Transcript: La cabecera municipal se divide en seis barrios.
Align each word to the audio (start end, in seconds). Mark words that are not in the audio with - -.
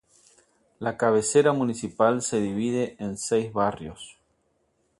La 0.79 0.97
cabecera 0.97 1.53
municipal 1.53 2.23
se 2.23 2.39
divide 2.41 2.95
en 2.97 3.17
seis 3.19 3.53
barrios. 3.53 4.17